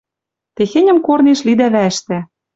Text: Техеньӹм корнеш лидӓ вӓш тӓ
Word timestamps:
Техеньӹм 0.55 0.97
корнеш 1.05 1.39
лидӓ 1.47 1.67
вӓш 1.73 1.97
тӓ 2.05 2.19